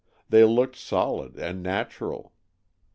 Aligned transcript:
They 0.29 0.43
looked 0.43 0.75
solid 0.77 1.35
and 1.37 1.61
natural. 1.61 2.33